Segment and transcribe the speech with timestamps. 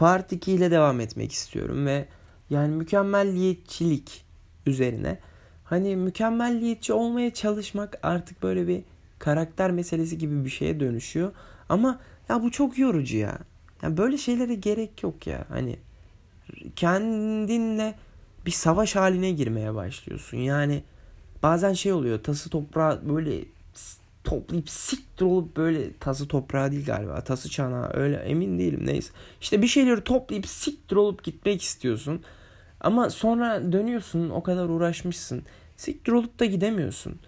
[0.00, 2.06] Part 2 ile devam etmek istiyorum ve
[2.50, 4.24] yani mükemmelliyetçilik
[4.66, 5.18] üzerine
[5.64, 8.82] hani mükemmelliyetçi olmaya çalışmak artık böyle bir
[9.18, 11.32] karakter meselesi gibi bir şeye dönüşüyor.
[11.68, 13.38] Ama ya bu çok yorucu ya.
[13.82, 15.44] Yani böyle şeylere gerek yok ya.
[15.48, 15.78] Hani
[16.76, 17.94] kendinle
[18.46, 20.38] bir savaş haline girmeye başlıyorsun.
[20.38, 20.82] Yani
[21.42, 23.44] bazen şey oluyor tası toprağı böyle
[24.24, 29.12] toplayıp siktir olup böyle tası toprağı değil galiba tası çanağı öyle emin değilim neyse.
[29.40, 32.22] İşte bir şeyleri toplayıp siktir olup gitmek istiyorsun.
[32.80, 35.42] Ama sonra dönüyorsun o kadar uğraşmışsın.
[35.76, 37.20] Siktir olup da gidemiyorsun.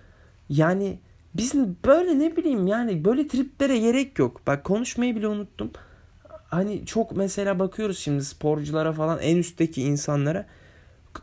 [0.48, 0.98] Yani
[1.34, 4.40] biz böyle ne bileyim yani böyle triplere gerek yok.
[4.46, 5.70] Bak konuşmayı bile unuttum.
[6.28, 10.46] Hani çok mesela bakıyoruz şimdi sporculara falan en üstteki insanlara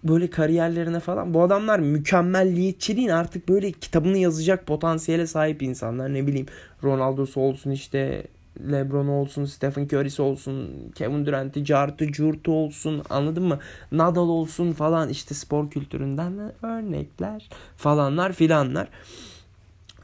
[0.04, 6.48] böyle kariyerlerine falan bu adamlar mükemmelliyetçiliğin artık böyle kitabını yazacak potansiyele sahip insanlar ne bileyim
[6.84, 8.28] Ronaldo'su olsun işte
[8.72, 13.60] LeBron olsun, Stephen Curry'si olsun, Kevin Durant'i, Cart'ı, Curt'u olsun anladın mı?
[13.92, 18.88] Nadal olsun falan işte spor kültüründen örnekler falanlar filanlar.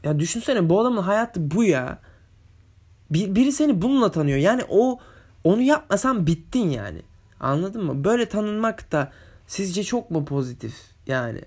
[0.04, 1.98] Ya düşünsene bu adamın hayatı bu ya.
[3.10, 4.38] Bir, biri seni bununla tanıyor.
[4.38, 4.98] Yani o
[5.44, 7.02] onu yapmasan bittin yani.
[7.40, 8.04] Anladın mı?
[8.04, 9.12] Böyle tanınmak da
[9.46, 10.74] sizce çok mu pozitif?
[11.06, 11.40] Yani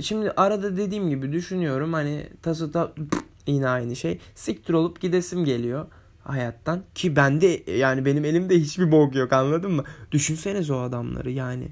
[0.00, 2.92] şimdi arada dediğim gibi düşünüyorum hani tası ta
[3.46, 4.20] yine aynı şey.
[4.34, 5.86] Siktir olup gidesim geliyor
[6.24, 6.82] hayattan.
[6.94, 9.84] Ki bende yani benim elimde hiçbir bok yok anladın mı?
[10.12, 11.68] Düşünseniz o adamları yani.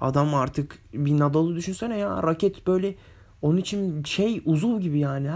[0.00, 2.94] Adam artık bir Nadal'ı düşünsene ya raket böyle
[3.42, 5.30] onun için şey uzuv gibi yani.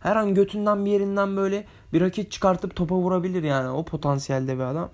[0.00, 3.68] Her an götünden bir yerinden böyle bir raket çıkartıp topa vurabilir yani.
[3.68, 4.90] O potansiyelde bir adam.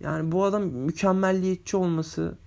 [0.00, 2.38] Yani bu adam mükemmelliyetçi olması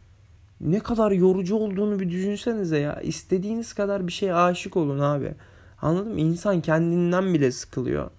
[0.64, 3.02] ne kadar yorucu olduğunu bir düşünsenize ya.
[3.02, 5.36] İstediğiniz kadar bir şeye aşık olun abi.
[5.81, 6.20] Anladın mı?
[6.20, 8.11] İnsan kendinden bile sıkılıyor.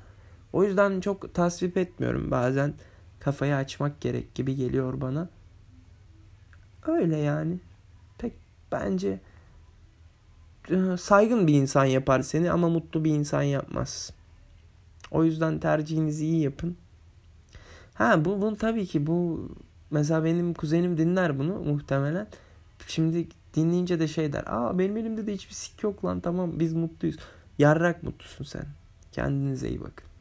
[0.53, 2.31] O yüzden çok tasvip etmiyorum.
[2.31, 2.75] Bazen
[3.21, 5.29] kafayı açmak gerek gibi geliyor bana.
[6.87, 7.59] Öyle yani.
[8.19, 8.33] Pek
[8.73, 9.21] bence
[10.71, 14.13] e, saygın bir insan yapar seni ama mutlu bir insan yapmaz.
[15.11, 16.77] O yüzden tercihinizi iyi yapın.
[17.95, 19.49] Ha bu, bu tabii ki bu
[19.91, 22.27] mesela benim kuzenim dinler bunu muhtemelen.
[22.87, 24.45] Şimdi dinleyince de şey der.
[24.47, 27.17] Aa benim elimde de hiçbir sik yok lan tamam biz mutluyuz.
[27.59, 28.67] Yarrak mutlusun sen.
[29.13, 30.14] Kendinize iyi bakın.